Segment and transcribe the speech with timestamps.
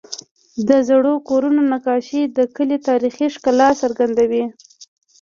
[0.67, 4.43] د زړو کورونو نقاشې د کلي تاریخي ښکلا څرګندوي.